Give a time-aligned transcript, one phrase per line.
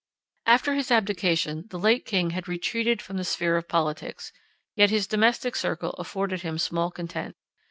[0.47, 4.31] After his abdication the late king had retreated from the sphere of politics,
[4.75, 7.35] yet his domestic circle afforded him small content.